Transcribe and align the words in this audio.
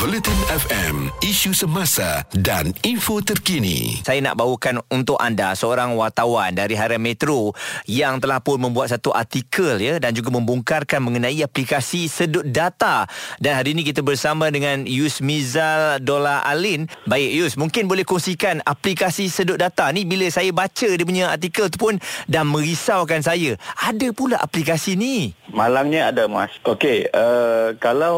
Bulletin 0.00 0.40
FM, 0.48 1.12
isu 1.20 1.52
semasa 1.52 2.24
dan 2.32 2.72
info 2.80 3.20
terkini. 3.20 4.00
Saya 4.00 4.24
nak 4.24 4.40
bawakan 4.40 4.80
untuk 4.88 5.20
anda 5.20 5.52
seorang 5.52 5.92
wartawan 6.00 6.56
dari 6.56 6.72
Harian 6.72 7.02
Metro 7.02 7.52
yang 7.84 8.16
telah 8.16 8.40
pun 8.40 8.56
membuat 8.56 8.88
satu 8.88 9.12
artikel 9.12 9.76
ya 9.76 10.00
dan 10.00 10.16
juga 10.16 10.32
membongkarkan 10.32 10.96
mengenai 11.04 11.44
aplikasi 11.44 12.08
sedut 12.08 12.40
data. 12.40 13.04
Dan 13.36 13.52
hari 13.52 13.76
ini 13.76 13.84
kita 13.84 14.00
bersama 14.00 14.48
dengan 14.48 14.88
Yus 14.88 15.20
Mizal 15.20 16.00
Dola 16.00 16.40
Alin. 16.40 16.88
Baik 17.04 17.30
Yus, 17.36 17.60
mungkin 17.60 17.84
boleh 17.84 18.08
kongsikan 18.08 18.64
aplikasi 18.64 19.28
sedut 19.28 19.60
data 19.60 19.92
ni 19.92 20.08
bila 20.08 20.24
saya 20.32 20.56
baca 20.56 20.88
dia 20.88 21.04
punya 21.04 21.28
artikel 21.28 21.68
tu 21.68 21.76
pun 21.76 22.00
dah 22.32 22.48
merisaukan 22.48 23.20
saya. 23.20 23.60
Ada 23.76 24.08
pula 24.16 24.40
aplikasi 24.40 24.96
ni. 24.96 25.36
Malangnya 25.52 26.08
ada 26.08 26.32
mas. 26.32 26.48
Okey, 26.64 27.12
uh, 27.12 27.76
kalau 27.76 28.16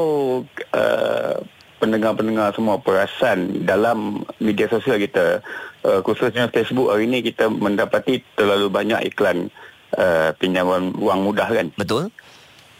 uh, 0.70 1.42
pendengar-pendengar 1.78 2.54
semua 2.54 2.78
perasan 2.80 3.64
dalam 3.66 4.22
media 4.38 4.70
sosial 4.70 4.98
kita. 4.98 5.42
Uh, 5.84 6.00
khususnya 6.00 6.48
Facebook 6.48 6.88
hari 6.88 7.04
ini 7.04 7.20
kita 7.20 7.50
mendapati 7.52 8.24
terlalu 8.38 8.72
banyak 8.72 9.04
iklan 9.12 9.52
uh, 9.98 10.30
pinjaman 10.38 10.94
wang 10.96 11.20
mudah 11.24 11.48
kan? 11.48 11.68
Betul. 11.76 12.10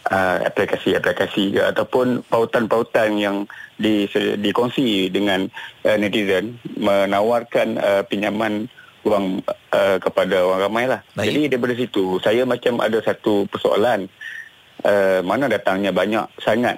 Uh, 0.05 0.37
aplikasi-aplikasi 0.45 1.57
ataupun 1.57 2.21
pautan-pautan 2.29 3.17
yang 3.17 3.49
di, 3.81 4.05
dikongsi 4.37 5.09
dengan 5.09 5.49
uh, 5.81 5.97
netizen 5.97 6.61
menawarkan 6.77 7.81
uh, 7.81 8.05
pinjaman 8.05 8.69
wang 9.05 9.41
uh, 9.73 9.97
kepada 10.01 10.45
orang 10.45 10.61
ramai 10.65 10.85
lah. 10.89 11.01
Baik. 11.17 11.25
jadi 11.29 11.39
daripada 11.53 11.73
situ 11.77 12.03
saya 12.21 12.45
macam 12.45 12.81
ada 12.81 13.01
satu 13.01 13.45
persoalan. 13.49 14.09
Uh, 14.85 15.25
mana 15.25 15.49
datangnya 15.49 15.89
banyak 15.89 16.29
sangat 16.45 16.77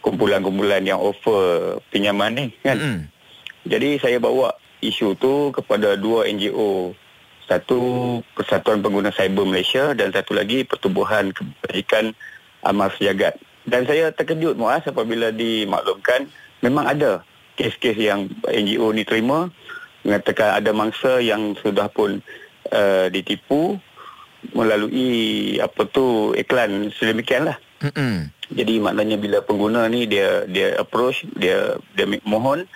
kumpulan-kumpulan 0.00 0.82
yang 0.84 1.00
offer 1.00 1.78
pinjaman 1.92 2.32
ni 2.36 2.46
kan. 2.64 2.76
Mm-hmm. 2.76 2.98
Jadi 3.68 3.90
saya 4.00 4.16
bawa 4.16 4.56
isu 4.80 5.16
tu 5.20 5.52
kepada 5.52 5.96
dua 6.00 6.28
NGO. 6.28 6.96
Satu 7.50 7.78
Persatuan 8.38 8.78
Pengguna 8.78 9.10
Cyber 9.10 9.42
Malaysia 9.42 9.90
dan 9.98 10.14
satu 10.14 10.38
lagi 10.38 10.62
Pertubuhan 10.62 11.34
Kebajikan 11.34 12.14
Amal 12.62 12.94
Sejagat. 12.94 13.42
Dan 13.66 13.90
saya 13.90 14.14
terkejut 14.14 14.54
Muaz 14.54 14.86
apabila 14.86 15.34
dimaklumkan 15.34 16.30
memang 16.62 16.86
ada 16.86 17.26
kes-kes 17.58 17.98
yang 17.98 18.30
NGO 18.46 18.94
ni 18.94 19.02
terima 19.02 19.50
mengatakan 20.06 20.56
ada 20.56 20.70
mangsa 20.72 21.20
yang 21.20 21.58
sudah 21.60 21.92
pun 21.92 22.24
uh, 22.72 23.06
ditipu 23.12 23.76
melalui 24.56 25.58
apa 25.60 25.84
tu 25.90 26.32
iklan 26.32 26.88
sedemikianlah. 26.96 27.60
Mm-hmm. 27.84 28.39
Jadi 28.50 28.82
maknanya 28.82 29.14
bila 29.14 29.38
pengguna 29.46 29.86
ni 29.86 30.10
dia 30.10 30.42
dia 30.50 30.74
approach, 30.78 31.22
dia 31.38 31.78
dia 31.94 32.06
mohon 32.26 32.66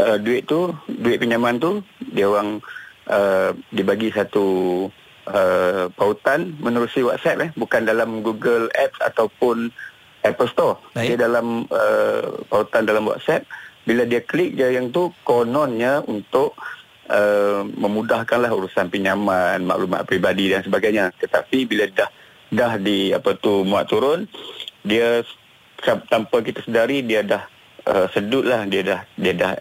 uh, 0.00 0.16
duit 0.16 0.48
tu, 0.48 0.72
duit 0.88 1.20
pinjaman 1.20 1.60
tu, 1.60 1.84
dia 2.00 2.32
orang 2.32 2.64
uh, 3.12 3.52
dibagi 3.68 4.08
satu 4.08 4.46
uh, 5.28 5.92
pautan 5.92 6.56
menerusi 6.58 7.04
WhatsApp 7.04 7.44
eh, 7.44 7.50
bukan 7.54 7.84
dalam 7.84 8.24
Google 8.24 8.72
Apps 8.72 8.98
ataupun 9.04 9.68
Apple 10.24 10.48
Store. 10.48 10.80
Baik. 10.96 11.14
Dia 11.14 11.28
dalam 11.28 11.68
uh, 11.68 12.40
pautan 12.48 12.88
dalam 12.88 13.04
WhatsApp, 13.04 13.44
bila 13.84 14.08
dia 14.08 14.24
klik 14.24 14.56
je 14.56 14.70
yang 14.72 14.94
tu 14.94 15.12
kononnya 15.26 16.00
untuk 16.06 16.56
uh, 17.10 17.66
memudahkanlah 17.66 18.48
urusan 18.48 18.88
pinjaman, 18.88 19.66
maklumat 19.66 20.06
peribadi 20.08 20.48
dan 20.56 20.62
sebagainya. 20.64 21.12
Tetapi 21.20 21.68
bila 21.68 21.84
dah 21.90 22.10
dah 22.52 22.76
di 22.76 23.12
apa 23.16 23.32
tu 23.40 23.64
muat 23.64 23.88
turun 23.88 24.28
dia 24.82 25.22
tanpa 26.10 26.42
kita 26.42 26.62
sedari 26.62 27.02
dia 27.02 27.22
dah 27.22 27.42
uh, 27.86 28.06
sedut 28.10 28.46
lah 28.46 28.66
dia 28.66 28.82
dah 28.82 29.00
dia 29.18 29.32
dah 29.34 29.52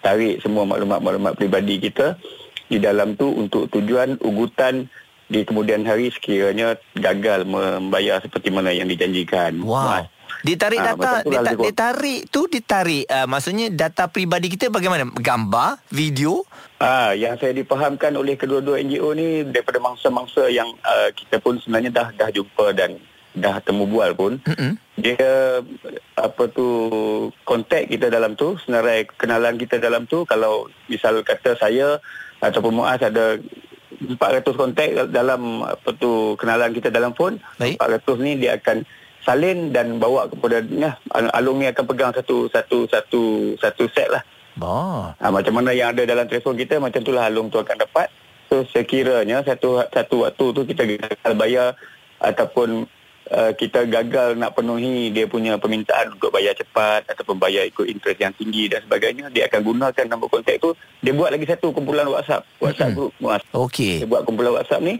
tarik 0.00 0.40
semua 0.40 0.64
maklumat-maklumat 0.64 1.36
peribadi 1.36 1.80
kita 1.80 2.16
di 2.70 2.78
dalam 2.80 3.18
tu 3.18 3.28
untuk 3.28 3.68
tujuan 3.68 4.20
ugutan 4.22 4.88
di 5.30 5.46
kemudian 5.46 5.86
hari 5.86 6.10
sekiranya 6.10 6.74
gagal 6.98 7.46
membayar 7.46 8.18
seperti 8.18 8.50
mana 8.50 8.74
yang 8.74 8.90
dijanjikan. 8.90 9.62
Wow. 9.62 10.10
Ditarik 10.40 10.80
ha, 10.80 10.96
data, 10.96 11.10
dita, 11.22 11.52
ditarik 11.52 12.20
tu 12.32 12.48
ditarik 12.48 13.04
uh, 13.06 13.28
maksudnya 13.28 13.68
data 13.68 14.08
peribadi 14.08 14.48
kita 14.48 14.72
bagaimana? 14.72 15.06
Gambar, 15.12 15.84
video? 15.92 16.48
Ah, 16.80 17.12
yang 17.12 17.36
saya 17.36 17.52
dipahamkan 17.52 18.16
oleh 18.16 18.40
kedua-dua 18.40 18.80
NGO 18.80 19.12
ni 19.12 19.44
daripada 19.44 19.78
mangsa-mangsa 19.84 20.48
yang 20.48 20.72
uh, 20.80 21.12
kita 21.12 21.44
pun 21.44 21.60
sebenarnya 21.60 21.92
dah 21.92 22.08
dah 22.16 22.28
jumpa 22.32 22.72
dan 22.72 22.96
dah 23.30 23.62
temu 23.62 23.86
bual 23.86 24.10
pun 24.18 24.42
mm-hmm. 24.42 24.72
dia 24.98 25.62
apa 26.18 26.42
tu 26.50 26.66
kontak 27.46 27.86
kita 27.86 28.10
dalam 28.10 28.34
tu 28.34 28.58
senarai 28.66 29.06
kenalan 29.06 29.54
kita 29.54 29.78
dalam 29.78 30.04
tu 30.10 30.26
kalau 30.26 30.66
misal 30.90 31.22
kata 31.22 31.54
saya 31.54 32.02
ataupun 32.42 32.74
Muaz 32.74 32.98
ada 33.04 33.38
400 34.00 34.18
kontak 34.56 34.88
dalam 35.12 35.62
apa 35.62 35.90
tu 35.94 36.34
kenalan 36.40 36.74
kita 36.74 36.90
dalam 36.90 37.14
phone 37.14 37.38
Baik. 37.60 37.78
400 37.78 38.24
ni 38.26 38.32
dia 38.40 38.58
akan 38.58 38.82
salin 39.24 39.70
dan 39.72 40.00
bawa 40.00 40.28
kepada 40.32 40.64
ya, 40.64 40.96
Alung 41.36 41.60
ni 41.60 41.68
akan 41.68 41.84
pegang 41.84 42.12
satu 42.16 42.48
satu 42.48 42.88
satu 42.88 43.22
satu 43.60 43.84
set 43.92 44.08
lah. 44.08 44.22
Oh. 44.60 45.12
Ha, 45.12 45.30
macam 45.32 45.60
mana 45.60 45.72
yang 45.72 45.92
ada 45.92 46.04
dalam 46.04 46.26
telefon 46.26 46.56
kita 46.56 46.80
macam 46.80 47.00
itulah 47.04 47.28
Alung 47.28 47.52
tu 47.52 47.60
akan 47.60 47.76
dapat. 47.76 48.08
So 48.50 48.66
sekiranya 48.66 49.46
satu 49.46 49.84
satu 49.86 50.26
waktu 50.26 50.44
tu 50.56 50.62
kita 50.66 50.82
gagal 50.88 51.34
bayar 51.38 51.68
ataupun 52.18 52.88
uh, 53.30 53.52
kita 53.54 53.86
gagal 53.86 54.34
nak 54.36 54.58
penuhi 54.58 55.08
dia 55.14 55.24
punya 55.30 55.56
permintaan 55.56 56.18
untuk 56.18 56.34
bayar 56.34 56.52
cepat 56.58 57.06
ataupun 57.08 57.38
bayar 57.38 57.64
ikut 57.66 57.86
interest 57.86 58.18
yang 58.18 58.34
tinggi 58.34 58.66
dan 58.66 58.82
sebagainya 58.84 59.30
dia 59.30 59.46
akan 59.46 59.60
gunakan 59.62 60.04
nombor 60.10 60.28
kontak 60.28 60.58
tu. 60.58 60.74
Dia 61.00 61.14
buat 61.14 61.30
lagi 61.30 61.46
satu 61.46 61.70
kumpulan 61.70 62.06
WhatsApp 62.10 62.46
WhatsApp 62.58 62.94
group 62.94 63.14
Muaz. 63.22 63.42
Okey. 63.54 64.04
Dia 64.04 64.08
buat 64.10 64.26
kumpulan 64.26 64.58
WhatsApp 64.58 64.82
ni. 64.82 64.98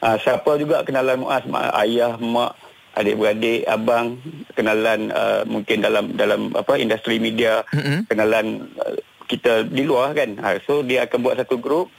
Uh, 0.00 0.16
siapa 0.20 0.50
juga 0.60 0.84
kenalan 0.84 1.20
Muaz? 1.20 1.44
Mak, 1.48 1.72
ayah 1.84 2.16
mak 2.20 2.56
adik-beradik 2.96 3.68
abang 3.68 4.16
kenalan 4.56 5.12
uh, 5.12 5.44
mungkin 5.44 5.84
dalam 5.84 6.16
dalam 6.16 6.56
apa 6.56 6.80
industri 6.80 7.20
media 7.20 7.60
mm-hmm. 7.68 8.08
kenalan 8.08 8.72
uh, 8.80 8.96
kita 9.28 9.68
di 9.68 9.84
luar 9.84 10.16
kan. 10.16 10.40
Uh, 10.40 10.56
so 10.64 10.80
dia 10.80 11.04
akan 11.04 11.18
buat 11.20 11.36
satu 11.36 11.60
grup 11.60 11.92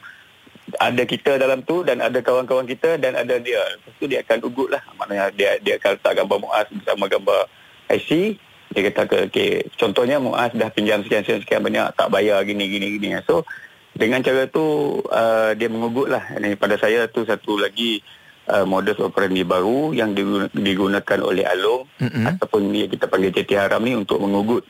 ada 0.76 1.04
kita 1.08 1.40
dalam 1.40 1.64
tu 1.64 1.88
dan 1.88 2.04
ada 2.04 2.20
kawan-kawan 2.20 2.68
kita 2.68 3.00
dan 3.00 3.16
ada 3.16 3.40
dia. 3.40 3.64
Lepas 3.80 3.94
tu 3.96 4.06
dia 4.12 4.20
akan 4.20 4.38
ugut 4.44 4.68
lah. 4.68 4.84
Maknanya 5.00 5.32
dia 5.32 5.56
dia 5.64 5.80
akan 5.80 5.96
letak 5.96 6.14
gambar 6.20 6.38
Muaz 6.44 6.68
bersama 6.68 7.08
gambar 7.08 7.42
IC. 7.88 8.36
Dia 8.76 8.82
kata 8.92 9.02
ke, 9.08 9.18
okay, 9.32 9.52
contohnya 9.80 10.20
Muaz 10.20 10.52
dah 10.52 10.68
pinjam 10.68 11.00
sekian-sekian 11.08 11.64
banyak, 11.64 11.88
tak 11.96 12.12
bayar 12.12 12.44
gini-gini-gini. 12.44 13.16
So, 13.24 13.48
dengan 13.96 14.20
cara 14.20 14.46
tu 14.52 15.00
uh, 15.08 15.56
dia 15.56 15.72
mengugut 15.72 16.12
lah. 16.12 16.36
Ini 16.36 16.60
pada 16.60 16.76
saya 16.76 17.08
tu 17.08 17.24
satu 17.24 17.56
lagi 17.56 18.04
uh, 18.52 18.68
modus 18.68 19.00
operandi 19.00 19.48
baru 19.48 19.96
yang 19.96 20.12
digunakan 20.52 21.20
oleh 21.24 21.48
Along 21.48 21.88
mm-hmm. 22.00 22.24
ataupun 22.38 22.62
ni 22.68 22.92
kita 22.92 23.08
panggil 23.08 23.32
JT 23.32 23.52
Haram 23.56 23.82
ni 23.82 23.96
untuk 23.96 24.20
mengugut 24.20 24.68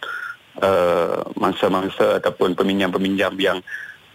uh, 0.62 1.26
mangsa-mangsa 1.38 2.22
ataupun 2.22 2.54
peminjam-peminjam 2.54 3.34
yang 3.42 3.60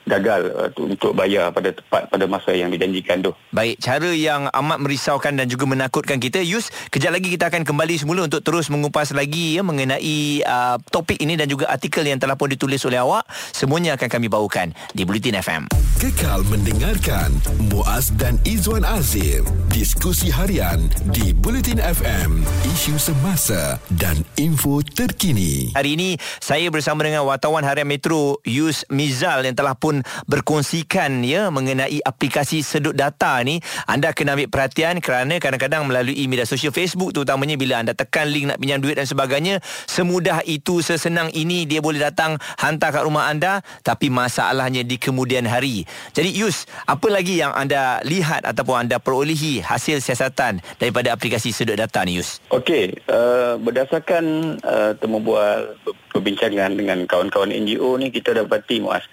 gagal 0.07 0.41
uh, 0.53 0.71
untuk 0.83 1.15
bayar 1.15 1.55
pada 1.55 1.71
tepat 1.71 2.09
pada 2.11 2.25
masa 2.27 2.51
yang 2.55 2.73
dijanjikan 2.73 3.23
tu. 3.23 3.31
Baik, 3.55 3.79
cara 3.79 4.11
yang 4.11 4.49
amat 4.51 4.79
merisaukan 4.83 5.37
dan 5.37 5.47
juga 5.47 5.69
menakutkan 5.69 6.19
kita. 6.19 6.43
Yus, 6.43 6.73
kejap 6.91 7.15
lagi 7.15 7.29
kita 7.31 7.53
akan 7.53 7.63
kembali 7.63 7.95
semula 8.01 8.27
untuk 8.27 8.43
terus 8.43 8.73
mengupas 8.73 9.13
lagi 9.15 9.59
ya 9.59 9.63
mengenai 9.63 10.43
uh, 10.43 10.77
topik 10.89 11.21
ini 11.21 11.37
dan 11.39 11.47
juga 11.47 11.71
artikel 11.71 12.03
yang 12.07 12.19
telah 12.19 12.35
pun 12.35 12.51
ditulis 12.51 12.83
oleh 12.89 12.99
awak. 12.99 13.29
Semuanya 13.53 13.95
akan 13.95 14.09
kami 14.09 14.27
bawakan 14.33 14.75
di 14.97 15.05
Bulletin 15.05 15.39
FM. 15.39 15.63
Kekal 16.01 16.43
mendengarkan 16.51 17.31
Muaz 17.71 18.11
dan 18.19 18.41
Izwan 18.43 18.83
Azim 18.83 19.45
diskusi 19.69 20.33
harian 20.33 20.89
di 21.13 21.37
Bulletin 21.37 21.77
FM, 21.81 22.41
isu 22.73 22.97
semasa 22.97 23.77
dan 23.99 24.25
info 24.41 24.81
terkini. 24.81 25.75
Hari 25.77 25.97
ini 25.99 26.11
saya 26.41 26.73
bersama 26.73 27.05
dengan 27.05 27.29
wartawan 27.29 27.65
harian 27.65 27.85
Metro 27.85 28.41
Yus 28.49 28.89
Mizal 28.89 29.45
yang 29.45 29.53
telah 29.53 29.77
pun 29.77 29.92
pun 29.93 30.01
berkongsikan 30.25 31.21
ya 31.21 31.53
mengenai 31.53 32.01
aplikasi 32.01 32.65
sedut 32.65 32.97
data 32.97 33.37
ni. 33.45 33.61
Anda 33.85 34.17
kena 34.17 34.33
ambil 34.33 34.49
perhatian 34.49 35.05
kerana 35.05 35.37
kadang-kadang 35.37 35.85
melalui 35.85 36.25
media 36.25 36.49
sosial 36.49 36.73
Facebook 36.73 37.13
terutamanya 37.13 37.61
bila 37.61 37.85
anda 37.85 37.93
tekan 37.93 38.33
link 38.33 38.49
nak 38.49 38.57
pinjam 38.57 38.81
duit 38.81 38.97
dan 38.97 39.05
sebagainya 39.05 39.61
semudah 39.85 40.41
itu 40.49 40.81
sesenang 40.81 41.29
ini 41.37 41.69
dia 41.69 41.85
boleh 41.85 42.01
datang 42.01 42.41
hantar 42.57 42.97
kat 42.97 43.05
rumah 43.05 43.29
anda 43.29 43.61
tapi 43.85 44.09
masalahnya 44.09 44.81
di 44.81 44.97
kemudian 44.97 45.45
hari. 45.45 45.85
Jadi 46.17 46.33
Yus 46.33 46.65
apa 46.89 47.13
lagi 47.13 47.37
yang 47.37 47.53
anda 47.53 48.01
lihat 48.09 48.49
ataupun 48.49 48.89
anda 48.89 48.97
perolehi 48.97 49.61
hasil 49.61 50.01
siasatan 50.01 50.65
daripada 50.81 51.13
aplikasi 51.13 51.53
sedut 51.53 51.77
data 51.77 52.01
ni 52.09 52.17
Yus? 52.17 52.41
Okey 52.49 52.97
uh, 53.13 53.61
berdasarkan 53.61 54.57
uh, 54.65 54.97
temu 54.97 55.21
bual 55.21 55.77
perbincangan 56.15 56.73
dengan 56.79 57.05
kawan-kawan 57.05 57.53
NGO 57.53 57.99
ni 58.01 58.09
kita 58.15 58.33
dapati 58.33 58.81
muas 58.81 59.05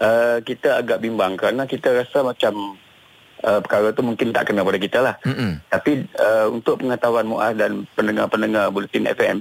uh, 0.00 0.38
kita 0.44 0.80
agak 0.80 1.02
bimbang 1.02 1.36
kerana 1.36 1.64
kita 1.64 1.92
rasa 1.92 2.24
macam 2.24 2.76
uh, 3.44 3.60
perkara 3.60 3.92
tu 3.92 4.02
mungkin 4.04 4.32
tak 4.32 4.52
kena 4.52 4.64
pada 4.64 4.78
kita 4.80 4.98
lah. 5.02 5.14
Mm-mm. 5.24 5.60
Tapi 5.68 6.06
uh, 6.16 6.46
untuk 6.52 6.80
pengetahuan 6.80 7.26
Muaz 7.28 7.54
dan 7.56 7.84
pendengar-pendengar 7.96 8.72
Bulletin 8.72 9.08
FM, 9.10 9.36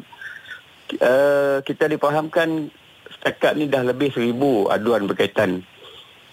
uh, 0.99 1.57
kita 1.63 1.87
dipahamkan 1.91 2.71
setakat 3.19 3.57
ni 3.57 3.69
dah 3.69 3.85
lebih 3.85 4.11
seribu 4.11 4.67
aduan 4.69 5.07
berkaitan 5.09 5.63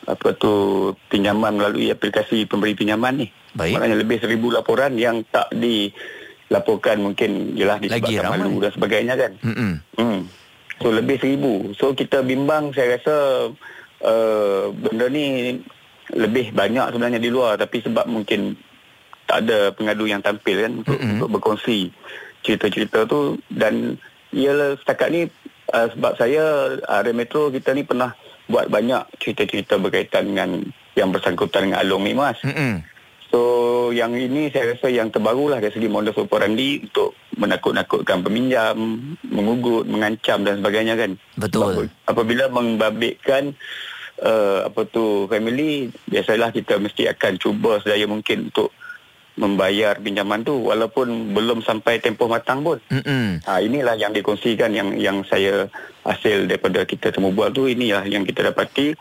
apa 0.02 0.34
tu 0.34 0.90
pinjaman 1.06 1.62
melalui 1.62 1.86
aplikasi 1.94 2.44
pemberi 2.50 2.74
pinjaman 2.74 3.22
ni. 3.22 3.26
Baik. 3.54 3.78
Maknanya 3.78 3.96
lebih 4.02 4.18
seribu 4.18 4.50
laporan 4.50 4.98
yang 4.98 5.22
tak 5.30 5.52
dilaporkan 5.54 6.98
mungkin 6.98 7.54
Lagi 7.54 7.86
disebabkan 7.86 8.42
malu 8.42 8.58
dan 8.58 8.72
sebagainya 8.74 9.14
kan. 9.14 9.32
Mm-mm. 9.46 9.72
Hmm. 9.94 10.20
So 10.82 10.90
lebih 10.90 11.22
seribu. 11.22 11.70
So 11.78 11.94
kita 11.94 12.26
bimbang 12.26 12.74
saya 12.74 12.98
rasa 12.98 13.14
uh, 14.02 14.70
benda 14.74 15.06
ni 15.08 15.58
lebih 16.12 16.52
banyak 16.52 16.92
sebenarnya 16.92 17.20
di 17.22 17.30
luar 17.32 17.56
tapi 17.56 17.80
sebab 17.80 18.04
mungkin 18.10 18.58
tak 19.24 19.48
ada 19.48 19.72
pengadu 19.72 20.04
yang 20.04 20.20
tampil 20.20 20.60
kan 20.60 20.72
untuk, 20.84 20.98
Mm-mm. 20.98 21.16
untuk 21.16 21.28
berkongsi 21.38 21.88
cerita-cerita 22.42 23.06
tu 23.06 23.38
dan 23.48 23.96
ialah 24.34 24.76
setakat 24.82 25.08
ni 25.14 25.20
uh, 25.72 25.88
sebab 25.94 26.12
saya 26.18 26.76
area 27.00 27.14
metro 27.14 27.48
kita 27.48 27.72
ni 27.72 27.86
pernah 27.86 28.12
buat 28.50 28.68
banyak 28.68 29.22
cerita-cerita 29.22 29.78
berkaitan 29.78 30.34
dengan 30.34 30.50
yang 30.98 31.08
bersangkutan 31.08 31.70
dengan 31.70 31.80
Along 31.80 32.04
ni 32.04 32.12
mas. 32.12 32.36
Mm-mm. 32.44 32.84
So 33.32 33.40
yang 33.96 34.12
ini 34.12 34.52
saya 34.52 34.76
rasa 34.76 34.92
yang 34.92 35.08
terbaru 35.08 35.56
lah 35.56 35.58
dari 35.62 35.72
segi 35.72 35.88
modus 35.88 36.18
operandi 36.20 36.84
untuk 36.84 37.16
menakut-nakutkan 37.36 38.20
peminjam, 38.20 38.76
mengugut, 39.24 39.88
mengancam 39.88 40.44
dan 40.44 40.60
sebagainya 40.60 40.94
kan. 41.00 41.16
Betul. 41.40 41.88
Apabila 42.04 42.52
membabitkan 42.52 43.56
uh, 44.20 44.68
apa 44.68 44.84
tu 44.88 45.26
family, 45.26 45.88
biasalah 46.08 46.52
kita 46.52 46.76
mesti 46.76 47.08
akan 47.08 47.40
cuba 47.40 47.80
sedaya 47.80 48.04
mungkin 48.04 48.52
untuk 48.52 48.70
membayar 49.32 49.96
pinjaman 49.96 50.44
tu 50.44 50.60
walaupun 50.60 51.32
belum 51.32 51.64
sampai 51.64 52.04
tempoh 52.04 52.28
matang 52.28 52.60
pun. 52.60 52.76
Mm-mm. 52.92 53.40
Ha, 53.48 53.64
inilah 53.64 53.96
yang 53.96 54.12
dikongsikan 54.12 54.76
yang 54.76 54.92
yang 55.00 55.24
saya 55.24 55.72
hasil 56.04 56.52
daripada 56.52 56.84
kita 56.84 57.08
temu 57.08 57.32
bual 57.32 57.48
tu 57.48 57.64
inilah 57.64 58.04
yang 58.04 58.28
kita 58.28 58.52
dapati 58.52 58.92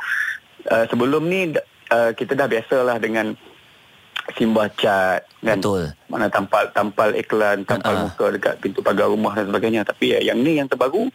uh, 0.72 0.88
sebelum 0.88 1.28
ni 1.28 1.52
uh, 1.92 2.16
kita 2.16 2.40
dah 2.40 2.48
biasalah 2.48 3.04
dengan 3.04 3.36
simbah 4.34 4.70
cat 4.74 5.26
kan? 5.42 5.58
Betul. 5.58 5.92
mana 6.06 6.28
tampal 6.28 6.70
tampal 6.72 7.16
iklan 7.16 7.64
tampal 7.64 7.94
Ha-ha. 7.94 8.06
muka 8.08 8.26
dekat 8.36 8.54
pintu 8.62 8.80
pagar 8.80 9.10
rumah 9.10 9.34
dan 9.34 9.50
sebagainya. 9.50 9.82
Tapi 9.84 10.18
uh, 10.18 10.22
yang 10.22 10.38
ni 10.40 10.60
yang 10.62 10.68
terbaru 10.68 11.10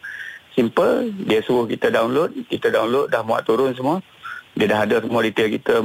simple. 0.53 1.09
Dia 1.23 1.39
suruh 1.41 1.65
kita 1.65 1.87
download. 1.87 2.33
Kita 2.45 2.67
download 2.67 3.09
dah 3.09 3.21
muat 3.21 3.45
turun 3.45 3.71
semua. 3.71 4.01
Dia 4.57 4.67
dah 4.67 4.79
ada 4.83 4.95
semua 4.99 5.21
detail 5.21 5.49
kita. 5.49 5.79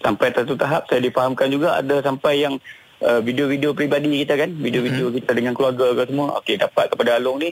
Sampai 0.00 0.32
satu 0.32 0.56
tahap 0.56 0.88
saya 0.88 1.00
difahamkan 1.00 1.48
juga 1.48 1.76
ada 1.76 2.00
sampai 2.00 2.40
yang 2.40 2.56
uh, 3.00 3.20
video-video 3.20 3.72
peribadi 3.72 4.08
kita 4.24 4.36
kan? 4.36 4.48
Video-video 4.52 5.12
kita 5.12 5.32
dengan 5.32 5.52
keluarga 5.52 5.92
ke 5.92 6.08
semua. 6.08 6.36
Okey 6.40 6.56
dapat 6.56 6.88
kepada 6.88 7.16
Along 7.16 7.40
ni. 7.40 7.50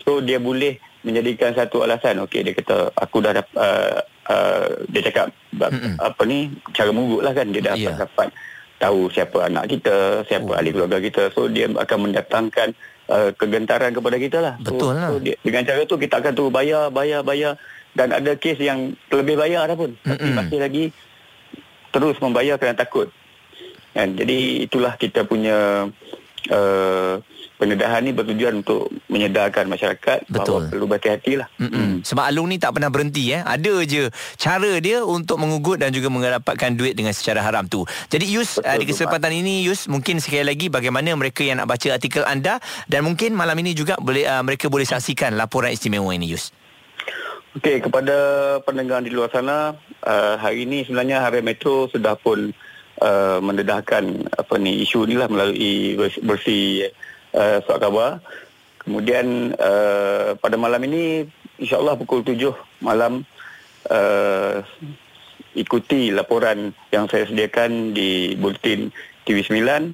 So 0.00 0.20
dia 0.20 0.40
boleh 0.40 0.80
menjadikan 1.00 1.52
satu 1.52 1.84
alasan. 1.84 2.20
Okey 2.24 2.40
dia 2.40 2.52
kata 2.52 2.92
aku 2.96 3.20
dah 3.20 3.32
dapat 3.36 3.52
uh, 3.56 4.00
uh, 4.28 4.66
dia 4.88 5.02
cakap 5.04 5.32
apa 6.00 6.22
ni 6.24 6.48
cara 6.72 6.88
mengugut 6.88 7.20
lah 7.20 7.32
kan? 7.36 7.48
Dia 7.52 7.60
dapat 7.64 7.80
Ya. 7.80 7.96
dapat 7.96 8.28
tahu 8.80 9.12
siapa 9.12 9.46
anak 9.46 9.68
kita 9.68 10.24
siapa 10.24 10.48
Oh. 10.50 10.56
ahli 10.56 10.72
keluarga 10.72 10.98
kita 10.98 11.22
so 11.36 11.46
dia 11.52 11.68
akan 11.68 11.98
mendatangkan 12.08 12.72
uh, 13.12 13.28
kegentaran 13.36 13.92
kepada 13.92 14.16
kita 14.16 14.38
lah 14.40 14.54
so, 14.64 14.72
Betul 14.72 14.96
lah. 14.96 15.08
so 15.12 15.20
dia, 15.20 15.36
dengan 15.44 15.62
cara 15.68 15.84
tu 15.84 16.00
kita 16.00 16.16
akan 16.18 16.32
terus 16.32 16.50
bayar 16.50 16.88
bayar 16.88 17.20
bayar 17.20 17.60
dan 17.92 18.16
ada 18.16 18.32
kes 18.40 18.56
yang 18.56 18.96
terlebih 19.12 19.36
bayar 19.36 19.68
dah 19.68 19.76
pun 19.76 19.92
tapi 20.00 20.16
Mm-mm. 20.16 20.34
masih 20.34 20.58
lagi 20.58 20.84
terus 21.92 22.16
membayar 22.24 22.56
kerana 22.56 22.80
takut 22.80 23.12
kan 23.92 24.16
jadi 24.16 24.64
itulah 24.64 24.94
kita 24.96 25.26
punya 25.26 25.90
uh, 26.50 27.22
pendedahan 27.60 28.00
ni 28.00 28.16
bertujuan 28.16 28.64
untuk 28.64 28.88
menyedarkan 29.12 29.68
masyarakat 29.68 30.24
Betul. 30.26 30.64
bahawa 30.64 30.72
perlu 30.72 30.84
berhati-hati 30.88 31.32
lah 31.36 31.48
Mm-mm. 31.60 32.00
Sebab 32.00 32.24
Alung 32.24 32.48
ni 32.48 32.56
tak 32.56 32.76
pernah 32.76 32.88
berhenti 32.88 33.36
eh. 33.36 33.44
Ada 33.44 33.84
je 33.84 34.08
cara 34.40 34.80
dia 34.80 35.04
untuk 35.04 35.36
mengugut 35.36 35.76
dan 35.76 35.92
juga 35.92 36.08
mendapatkan 36.08 36.72
duit 36.72 36.96
dengan 36.96 37.12
secara 37.12 37.44
haram 37.44 37.68
tu. 37.68 37.84
Jadi 38.08 38.24
Yus 38.24 38.56
Betul, 38.56 38.68
uh, 38.68 38.76
di 38.80 38.86
kesempatan 38.88 39.32
ini 39.36 39.68
Yus 39.68 39.86
mungkin 39.92 40.18
sekali 40.18 40.48
lagi 40.48 40.72
bagaimana 40.72 41.12
mereka 41.12 41.44
yang 41.44 41.60
nak 41.60 41.68
baca 41.68 41.92
artikel 41.92 42.24
anda 42.24 42.58
dan 42.88 43.04
mungkin 43.04 43.36
malam 43.36 43.56
ini 43.60 43.76
juga 43.76 44.00
boleh 44.00 44.24
uh, 44.24 44.40
mereka 44.40 44.72
boleh 44.72 44.88
saksikan 44.88 45.36
laporan 45.36 45.70
istimewa 45.70 46.10
ini 46.16 46.32
Yus. 46.32 46.56
Okey, 47.50 47.82
kepada 47.82 48.14
pendengar 48.62 49.02
di 49.02 49.10
luar 49.10 49.26
sana, 49.34 49.74
uh, 50.06 50.34
hari 50.38 50.70
ini 50.70 50.86
sebenarnya 50.86 51.18
Harian 51.18 51.42
Metro 51.42 51.90
sudah 51.90 52.14
pun 52.14 52.54
uh, 53.00 53.38
mendedahkan 53.42 54.28
apa 54.36 54.54
ni 54.60 54.84
isu 54.84 55.08
ni 55.08 55.16
lah 55.16 55.26
melalui 55.26 55.96
versi, 56.24 56.84
uh, 57.34 57.58
surat 57.64 57.80
khabar. 57.80 58.10
Kemudian 58.80 59.52
uh, 59.60 60.36
pada 60.40 60.56
malam 60.56 60.80
ini 60.88 61.28
insya-Allah 61.60 62.00
pukul 62.00 62.24
7 62.24 62.40
malam 62.80 63.28
uh, 63.92 64.64
ikuti 65.52 66.08
laporan 66.14 66.72
yang 66.88 67.04
saya 67.10 67.28
sediakan 67.28 67.92
di 67.92 68.38
bulletin 68.40 68.88
TV9 69.28 69.92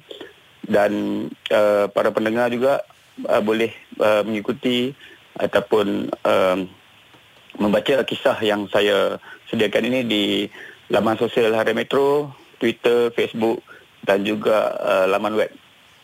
dan 0.71 0.91
uh, 1.51 1.91
para 1.91 2.09
pendengar 2.15 2.47
juga 2.51 2.83
uh, 3.27 3.41
boleh 3.43 3.71
uh, 3.99 4.23
mengikuti 4.23 4.95
ataupun 5.37 6.09
um, 6.23 6.59
membaca 7.57 8.05
kisah 8.05 8.37
yang 8.41 8.69
saya 8.69 9.17
sediakan 9.49 9.83
ini 9.89 9.99
di 10.05 10.23
laman 10.93 11.17
sosial 11.19 11.53
Harian 11.53 11.75
Metro, 11.77 12.31
Twitter, 12.57 13.13
Facebook 13.13 13.61
dan 14.03 14.23
juga 14.23 14.73
uh, 14.77 15.05
laman 15.09 15.35
web 15.37 15.51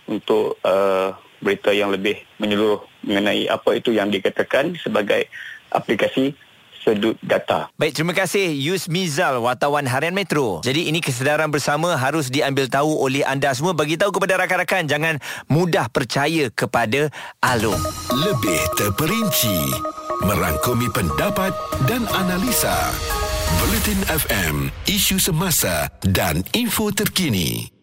untuk 0.09 0.59
uh, 0.63 1.15
berita 1.44 1.71
yang 1.75 1.91
lebih 1.91 2.19
menyeluruh 2.39 2.83
mengenai 3.03 3.51
apa 3.51 3.75
itu 3.75 3.91
yang 3.91 4.07
dikatakan 4.07 4.75
sebagai 4.79 5.27
aplikasi 5.71 6.35
sedut 6.83 7.15
data. 7.23 7.71
Baik, 7.79 7.95
terima 7.95 8.11
kasih 8.11 8.51
Yus 8.51 8.91
Mizal, 8.91 9.39
wartawan 9.39 9.88
Harian 9.88 10.11
Metro. 10.11 10.59
Jadi 10.67 10.91
ini 10.91 11.00
kesedaran 11.00 11.47
bersama 11.47 11.95
harus 11.95 12.27
diambil 12.27 12.67
tahu 12.67 13.00
oleh 13.00 13.23
anda 13.23 13.55
semua. 13.55 13.71
Bagi 13.71 13.95
tahu 13.95 14.19
kepada 14.19 14.35
rakan-rakan 14.35 14.91
jangan 14.91 15.15
mudah 15.47 15.88
percaya 15.88 16.51
kepada 16.51 17.07
Alung. 17.39 17.79
Lebih 18.11 18.59
terperinci 18.75 19.55
merangkumi 20.27 20.91
pendapat 20.91 21.55
dan 21.88 22.03
analisa. 22.11 22.91
Bulletin 23.59 24.01
FM, 24.09 24.55
isu 24.89 25.21
semasa 25.21 25.91
dan 26.01 26.41
info 26.55 26.89
terkini. 26.89 27.82